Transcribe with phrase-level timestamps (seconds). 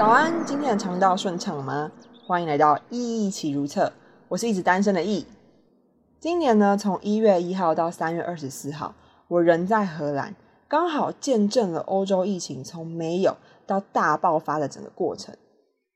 [0.00, 1.92] 早安，今天的肠道顺畅吗？
[2.26, 3.92] 欢迎来到一起如厕，
[4.28, 5.26] 我是一直单身的易。
[6.18, 8.94] 今年呢，从一月一号到三月二十四号，
[9.28, 10.34] 我人在荷兰，
[10.66, 13.36] 刚好见证了欧洲疫情从没有
[13.66, 15.36] 到大爆发的整个过程。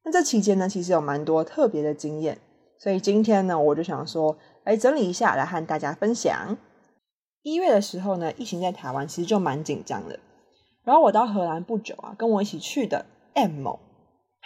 [0.04, 2.38] 那这期间呢，其实有蛮多特别的经验，
[2.76, 6.58] 所以今天呢，我就想说，来整理一下，来和大家分享。
[7.40, 10.18] 一月的时候呢，疫情在台湾其实就蛮紧张的。
[10.82, 13.80] 然后我到荷兰不久啊，跟我一起去的 M 某。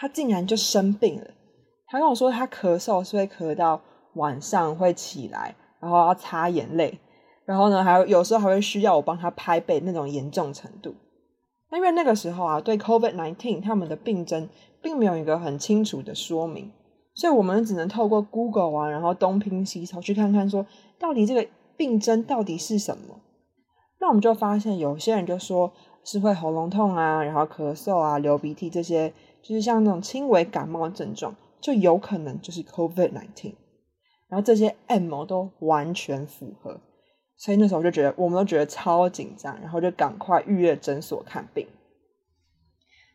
[0.01, 1.27] 他竟然就生病了。
[1.89, 3.81] 他跟我说，他咳嗽是会咳到
[4.15, 7.01] 晚上会起来，然后要擦眼泪，
[7.45, 10.95] 然后呢，还有时候还会需要我帮他拍背那种严重程度。
[11.71, 14.49] 那因为那个时候啊，对 COVID nineteen 他们的病症
[14.81, 16.71] 并没有一个很清楚的说明，
[17.15, 20.65] 所以我们只能透过 Google 啊，然后东拼西凑去看看说，
[21.01, 21.45] 到底这个
[21.77, 23.19] 病症到底是什么。
[23.99, 25.73] 那我们就发现，有些人就说
[26.05, 29.13] 是会喉咙痛啊，然后咳嗽啊，流鼻涕这些。
[29.49, 33.55] 就是像那种轻微感冒症状，就有可能就是 COVID nineteen，
[34.29, 36.79] 然后这些 M 都完全符合，
[37.39, 41.67] 所以那时候就觉得我们都觉得超紧张，然后就赶快预约诊所看病。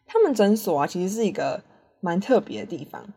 [0.07, 1.63] 他们诊所啊，其实是一个
[1.99, 3.13] 蛮特别的地方，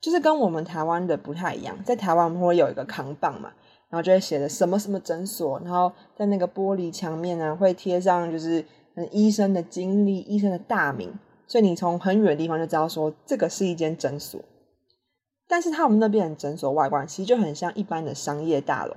[0.00, 3.52] 就是跟我们台湾的不太一样，在台湾我们会有一个扛棒嘛，
[3.90, 8.64] 然后就会写着什么什么诊所，然后在那个玻璃墙面呢会贴上就是
[9.12, 11.12] 医生的经历、医生的大名。
[11.48, 14.40] 所以你从很远的地方就知道说这个是一间诊所，
[15.46, 18.96] 但是他们那边的诊所外观其实就很像一般的商业大楼，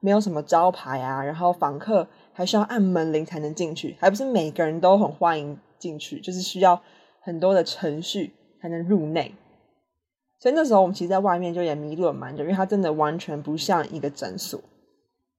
[0.00, 6.80] 没有什么招牌啊，然后访客还需要按门铃才能进去，还不是每个人都很欢迎进去，就是需要
[7.20, 9.34] 很多的程序才能入内。
[10.38, 14.58] 所以那时候我们其实在外面就也迷路了蛮久，因为它真的完全不像一个诊所。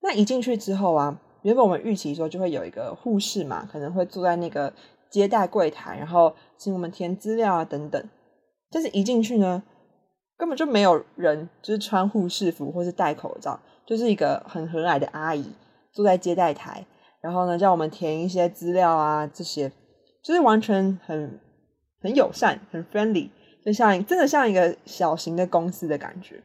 [0.01, 4.71] 那一进去之后啊，原本我们预期说就会有一个护士嘛，可能会坐在那个。
[5.11, 8.09] 接待柜台，然后请我们填资料啊等等，
[8.71, 9.61] 但是一进去呢，
[10.37, 15.53] 根本就没有人，就是穿护士服或是戴口罩，就是一个很和蔼的阿姨
[15.91, 16.85] 坐在接待台，
[17.19, 19.69] 然后呢叫我们填一些资料啊，这些
[20.23, 21.39] 就是完全很
[22.01, 23.29] 很友善，很 friendly，
[23.65, 26.41] 就像真的像一个小型的公司的感觉。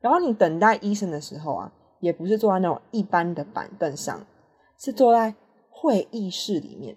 [0.00, 4.26] 然后你等待医生的时候啊，也不是坐在那种一般的板凳上，
[4.78, 5.34] 是坐在
[5.70, 6.96] 会议室里面。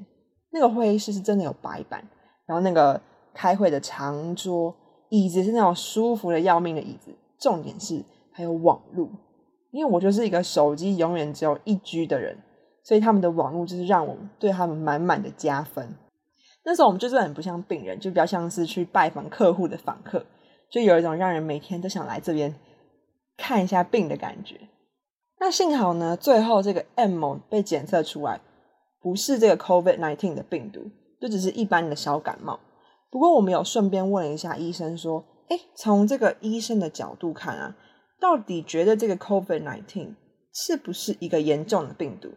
[0.53, 2.08] 那个会议室是真的有白板，
[2.46, 3.02] 然后那个
[3.34, 4.74] 开会的长桌
[5.09, 9.09] 椅子是那种舒服的要命的椅子，重点是还有网路，
[9.72, 12.38] 因为我就是一个手机永远只有一 G 的人，
[12.84, 15.96] 所以他们的网路就是让我对他们满满的加分。
[16.64, 20.24] 那时候我们就是很不像病人，就比较像是去拜访客户的访客，
[20.70, 22.53] 就有一种让人每天都想来这边
[23.35, 24.56] 看一下病的感觉。
[25.40, 28.40] 那幸好呢，最后这个 M 被检测出来。
[29.03, 30.80] 不是这个 COVID nineteen 的病毒，
[31.19, 32.58] 就只是一般的小感冒。
[33.12, 37.75] 不过我们有顺便问了一下医生，说：“哎，从这个医生的角度看啊，
[38.19, 40.16] 到底觉得这个 COVID nineteen
[40.53, 42.30] 是不是一个严重的病毒？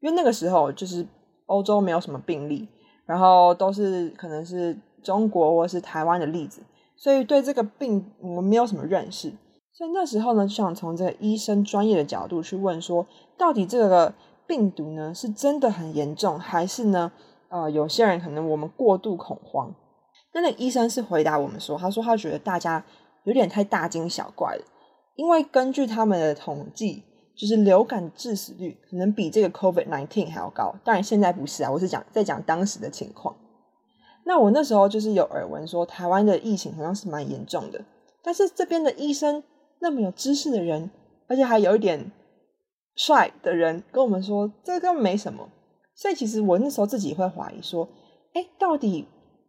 [0.00, 1.06] 因为那个时候就是
[1.46, 2.66] 欧洲没有什么病例，
[3.04, 6.62] 然后都是可能是中国或是台湾的例子，
[6.96, 9.30] 所以对这个病我们没有什么认识。
[9.74, 13.06] 所以那时候呢，就想从这个医生专业的角度去问说，
[13.36, 14.14] 到底这个。”
[14.46, 17.12] 病毒呢是真的很严重，还是呢？
[17.48, 19.72] 呃，有些人可能我们过度恐慌。
[20.32, 22.84] 那那医生是回答我们说，他说他觉得大家
[23.22, 24.64] 有点太大惊小怪了，
[25.14, 27.04] 因为根据他们的统计，
[27.36, 30.74] 就是流感致死率可能比这个 COVID nineteen 还要高。
[30.82, 33.36] 当然现在不是啊，我是讲在讲当时的情况。
[34.24, 37.80] 那我那时候就是有耳闻说，台湾的疫情好像是蛮严重的，
[38.22, 39.44] 但是这边的医生
[39.78, 40.90] 那么有知识的人，
[41.28, 42.10] 而且还有一点。
[42.96, 45.48] 帅的人跟我们说，这个没什么，
[45.94, 47.88] 所以其实我那时候自己会怀疑说，
[48.34, 49.06] 哎，到底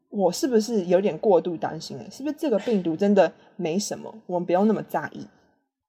[0.09, 2.09] 我是不是有点过度担心了？
[2.09, 5.27] 是不是这个病毒真的没什么，我们不用那么在意？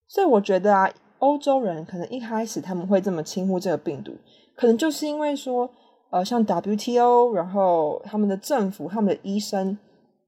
[0.09, 4.13] 所以我觉得啊，欧洲人可能一开始他们会这么轻忽这个病毒，
[4.55, 5.71] 可能就是因为说，
[6.11, 9.79] 呃，像 WTO，然后他们的政府、他们的医生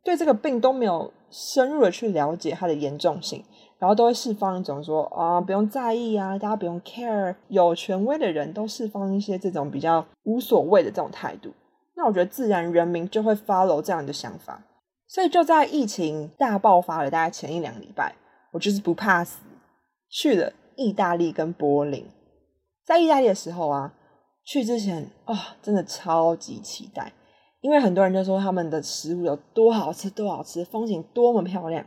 [0.03, 3.45] 对这个病都没有深入的去了解它的严重性。
[3.79, 11.53] 然后都会释放一种说啊，不用在意啊，大家不用 care，有权威的人都释放一些这种比较无所谓的这种态度。
[11.95, 14.65] 那我觉得自然人民就会 follow 这样的想法。
[15.07, 18.15] 所以就在疫情大爆发了大概前一两礼拜，
[18.53, 19.39] 我就是不怕死，
[20.11, 22.05] 去了意大利跟柏林。
[22.85, 23.95] 在意大利的时候啊，
[24.45, 27.13] 去之前啊，真的超级期待，
[27.63, 31.87] 因为很多人就说他们的食物有多好吃，多好吃，风景多么漂亮。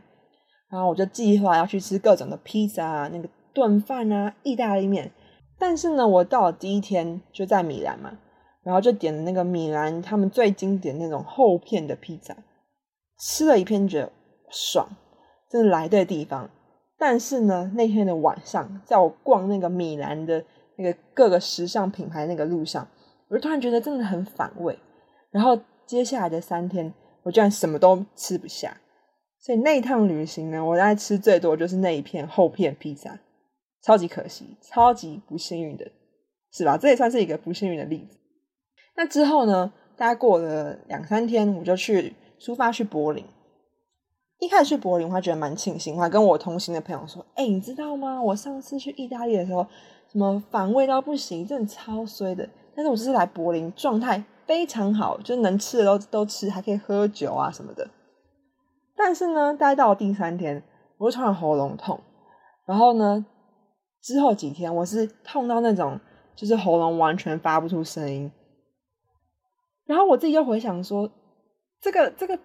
[0.72, 5.12] 然后我就计划要去吃各种的披萨啊，那个炖饭啊，意大利面。
[5.58, 8.18] 但是呢，我到了第一天就在米兰嘛，
[8.62, 12.34] 然后就点了那个米兰他们最经典那种厚片的披萨，
[13.18, 14.12] 吃了一片觉得
[14.50, 14.88] 爽，
[15.50, 16.48] 真的来对地方。
[16.98, 20.42] 但是呢，那天的晚上，在我逛那个米兰的
[20.78, 22.88] 那个各个时尚品牌那个路上，
[23.28, 24.78] 我就突然觉得真的很反胃。
[25.30, 26.94] 然后接下来的三天，
[27.24, 28.78] 我居然什么都吃不下。
[29.44, 33.18] 所以那一趟旅行呢，我在吃最多就是那一片厚片披萨，
[33.82, 35.90] 超级可惜，超级不幸运的，
[36.52, 36.78] 是吧？
[36.78, 38.16] 这也算是一个不幸运的例子。
[38.94, 43.24] 那之后呢，大概过了两三天，我就去出发去柏林。
[44.38, 48.22] 一开始去柏林，我还觉得蛮庆幸，我还跟我同行的朋友说：“哎，你知道吗？
[48.22, 49.66] 我上次去意大利的时候，
[50.10, 52.48] 什么反胃到不行，真的超衰的。
[52.76, 57.88] 但是我这次来柏林，状态非常好，就能吃的都都吃，还可以喝酒啊什么的。
[59.02, 60.62] 但是呢，待到第三天，
[60.98, 61.98] 我就突然喉咙痛，
[62.64, 63.24] 然后呢，
[64.02, 65.98] 之后几天我是痛到那种，
[66.36, 68.30] 就是喉咙完全发不出声音。
[69.86, 71.10] 然后我自己就回想说，
[71.80, 72.38] 这个这个。”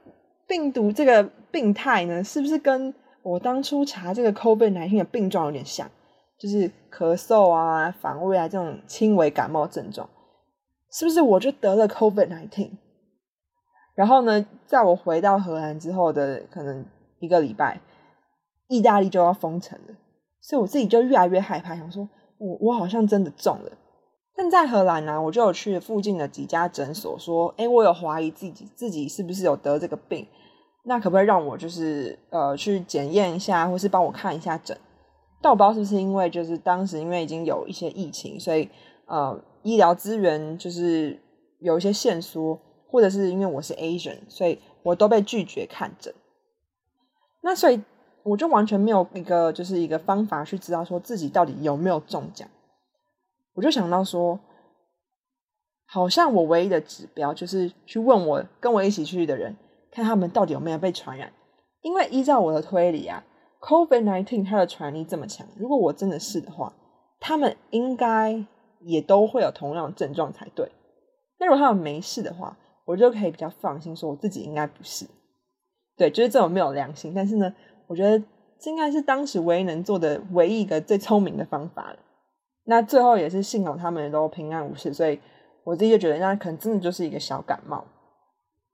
[0.49, 1.21] 病毒这个
[1.51, 5.91] 病态呢，是不是跟我当初查这个 COVID 十九的病状有点像？
[6.39, 10.09] 就是咳嗽啊、反胃啊这种轻微感冒症状，
[10.89, 12.77] 是不是我就得了 COVID nineteen？
[13.97, 16.85] 然后呢，在我回到荷兰之后的可能
[17.19, 17.81] 一个礼拜，
[18.67, 19.95] 意大利就要封城了，
[20.39, 22.07] 所以我自己就越来越害怕，想说
[22.37, 23.71] 我我好像真的中了。
[24.35, 30.27] 但在荷兰呢，我就有去附近的几家诊所，说，哎，我有怀疑自己自己是不是有得这个病，
[30.85, 34.77] 那可不可以让我就是呃去检验一下，或是帮我看一下诊？
[35.41, 38.69] 但我不知道是不是因为就是当时因为已经有一些疫情，所以
[39.07, 41.19] 呃医疗资源就是
[41.59, 46.13] 有一些限缩，或者是因为我是 Asian，所以我都被拒绝看诊。
[47.41, 47.81] 那所以
[48.23, 52.47] 我就完全没有一个就是一个方法去知道说自己到底有没有中奖。
[53.53, 54.39] 我就想到说，
[55.85, 59.55] 好像我唯一的指标就是去问我跟我一起去的人，
[59.91, 61.31] 看他们到底有没有被传染。
[61.81, 63.23] 因为依照我的推理啊
[63.61, 66.73] ，COVID nineteen 它的传染力这么强，如果我真的是的话，
[67.19, 68.45] 他们应该
[68.81, 70.69] 也都会有同样的症状才对。
[71.39, 72.57] 那如果他们没事的话，
[72.87, 75.05] 我就可以比较放心说我自己应该不是。
[75.97, 77.11] 对，就是这种没有良心。
[77.13, 77.53] 但是呢，
[77.87, 78.17] 我觉得
[78.57, 81.99] 这应该是当时唯一能做的唯一一个最聪明的方法了。
[82.63, 85.19] 那最后也是幸好他们都平安无事，所以
[85.65, 87.83] 我自己就觉得那可能真的就是一个小感冒。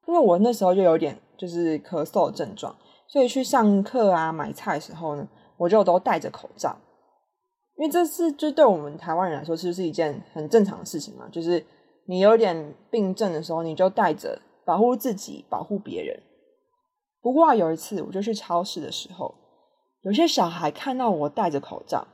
[0.05, 2.75] 因为我那时候就有点就是咳嗽的症状，
[3.07, 5.27] 所以去上课啊、买菜的时候呢，
[5.57, 6.77] 我就都戴着口罩。
[7.77, 11.27] 因为这是就对我们台湾人来说，其实是一件很正常的事情嘛。
[11.31, 11.65] 就是
[12.05, 16.21] 你有点病症的时候，你就戴着，保护自己，保护别人。
[17.21, 19.33] 不过有一次，我就去超市的时候，
[20.01, 22.07] 有些小孩看到我戴着口罩。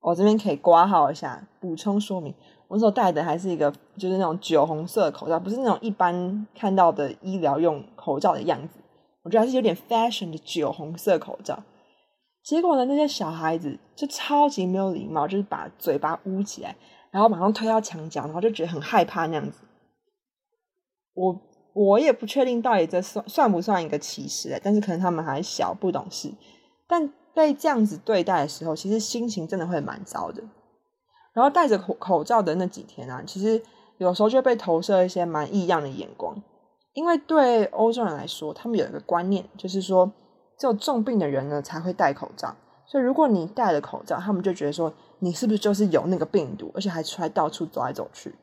[0.00, 2.34] 我这边可以挂号一下，补充说明，
[2.66, 8.80] 我所戴的还是一个就是那种酒红色口罩，不是那种一般看到的医疗用口罩的样子。
[9.22, 11.62] 我觉得还是有点 fashion 的酒红色口罩。
[12.42, 16.74] 结果呢，那些小孩子就超级没有礼貌，就是把嘴巴捂起来，
[17.12, 19.58] 然后马上推到墙角，然后就觉得很害怕那样子。
[21.14, 21.40] 我
[21.74, 26.32] 我也不确定到底这算算不算一个歧视，但是可能他们还小不懂事，
[26.88, 27.12] 但。
[27.34, 30.42] 被这样子对待的时候，其实心情真的会蛮糟的。
[31.32, 33.62] 然后戴着口口罩的那几天啊，其实
[33.96, 36.36] 有时候就被投射一些蛮异样的眼光。
[36.92, 40.12] 因为对欧洲人来说，他们有一个观念，就是说
[40.58, 42.54] 只有重病的人呢才会戴口罩。
[42.92, 48.34] 所以如果你戴了口罩，他们就觉得说你是不是就是有那个病毒，而且还出来到处走来走去。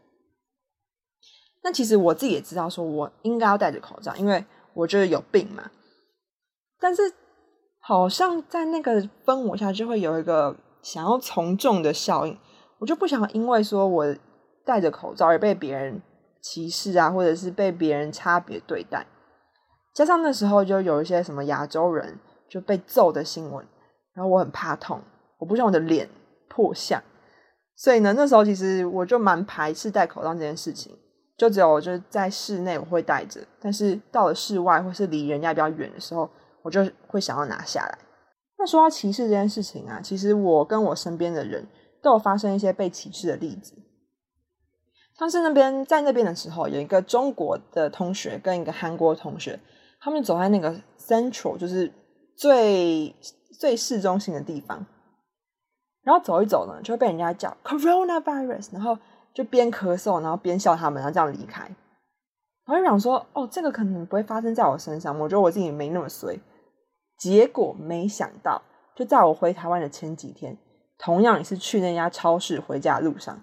[1.64, 5.70] 那其实我自己也知道，说我应该要戴着口罩，因为我觉得有病嘛。
[6.80, 7.14] 但是。
[7.82, 12.38] 好像在那个氛围下，就会有一个想要从众的效应。
[12.78, 14.16] 我就不想因为说我
[14.64, 16.00] 戴着口罩而被别人
[16.40, 19.08] 歧视啊，或者是被别人差别对待。
[19.96, 23.66] 加上那时候就有一些什么亚洲人就被揍的新闻，
[24.14, 25.02] 然后我很怕痛，
[25.38, 26.10] 我不想我的脸
[26.48, 27.02] 破相，
[27.76, 30.98] 所以呢，那时候其实我就蛮排斥戴口罩这件事情。
[31.38, 36.30] 就只有就是在室内我会戴着，但是到了室外或是离人家比较远的时候。
[36.62, 37.98] 我就会想要拿下来。
[38.58, 41.66] 那说到歧视这件事情啊，其实我跟我身边的人
[42.04, 43.74] 都有发生一些被歧视的例子。
[45.18, 49.58] 像是那边在那边的时候，有一个中国的同学跟一个韩国同学，
[50.02, 51.90] 他们走在那个 Central，就是
[52.36, 53.16] 最
[53.60, 54.86] 最市中心的地方，
[56.04, 58.98] 然后走一走呢，就会被人家叫 Coronavirus，然后
[59.34, 61.70] 就边咳嗽，然后边笑他们，然后这样离开。
[62.66, 66.40] 我就想说，哦，这个可能不会发生在我身上，我觉得我自己没那么衰。
[67.18, 68.62] 结果没想到，
[68.96, 70.58] 就在我回台湾的前几天，
[70.98, 73.38] 同样也是去那家超市回家的路上，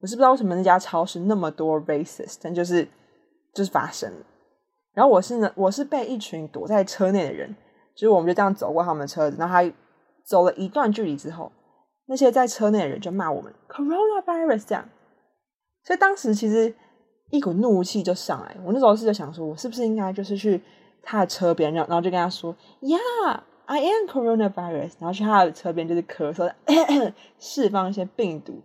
[0.00, 2.88] 我是不知道为什么那家超市那么多 racist，但就是
[3.52, 4.24] 就是发生了。
[4.94, 7.54] 然后我是呢，我是被一群躲在车内的人，
[7.94, 9.72] 就是我们就这样走过他们的车子，然后他
[10.24, 11.50] 走了一段距离之后，
[12.06, 14.88] 那些在车内的人就骂我们 coronavirus 这样，
[15.84, 16.74] 所以当时其实
[17.30, 20.62] 一股怒气就上来，我那时候是就想说，我是不是应该就是去
[21.02, 23.40] 他的车边，然后然后就跟他说，Yeah。
[23.66, 26.52] I am coronavirus，然后去他的车边就是咳嗽，
[27.38, 28.60] 释放一些病毒，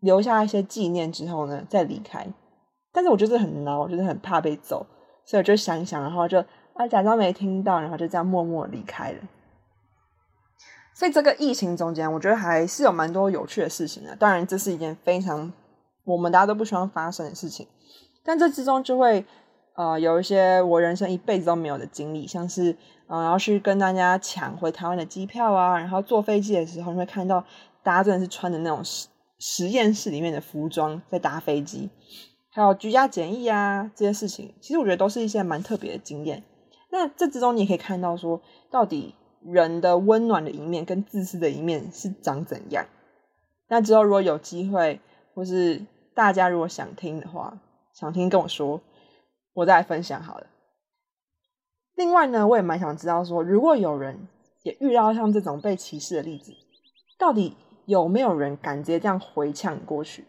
[0.00, 2.26] 留下一些纪念之后呢，再离开。
[2.94, 4.86] 但是我就是很恼，就是很怕被揍，
[5.26, 6.42] 所以我就想想，然后就
[6.76, 9.18] 啊假装没听到，然后就这样默默离开了。
[10.94, 14.14] 所以这个疫情中间，我觉得还是有蛮多有趣的事情的。
[14.16, 15.52] 当然，这是一件非常
[16.04, 17.66] 我们大家都不希望发生的事情，
[18.24, 19.24] 但这之中就会。
[19.78, 22.74] 呃，有一些我人生一辈子都没有的经历，像是
[23.08, 27.44] 呃，要去跟大家抢回台湾的机票啊，然后坐飞机的时候，你会看到
[27.82, 29.06] 大家真的是穿的那种实
[29.38, 31.90] 实验室里面的服装在搭飞机，
[32.48, 36.42] 还有居家检疫啊这些事情，其实我觉得都是一些蛮特别的经验。
[36.90, 38.40] 那这之中你也可以看到说，
[38.70, 42.86] 到底人的温暖的一面跟自私的一面是长怎样。
[43.68, 45.00] 那之后如果有机会，
[45.34, 45.82] 或是
[46.14, 47.58] 大家如果想听的话，
[47.92, 48.80] 想听跟我说。
[49.54, 50.46] 我再来分享好了。
[51.94, 54.28] 另外呢，我也蛮想知道说，如果有人
[54.64, 56.52] 也遇到像这种被歧视的例子，
[57.18, 60.26] 到底有没有人敢直接这样回呛过去？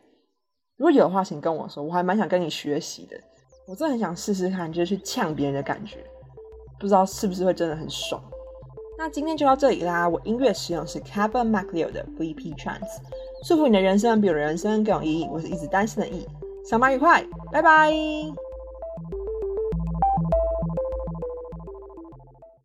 [0.78, 3.20] 如果有的话，请跟我说，我还蛮想跟你学习的。
[3.68, 5.98] 我真的很想试试看，就是去呛别人的感觉，
[6.80, 8.22] 不知道是不是会真的很爽。
[8.98, 10.08] 那今天就到这里啦。
[10.10, 13.00] 我音乐使用是 Kevin MacLeod 的 VP Trance，
[13.46, 15.28] 祝福你的人生比我的人生更有意义。
[15.32, 16.28] 我是一直单身的 E，
[16.66, 17.92] 上班愉快，拜拜。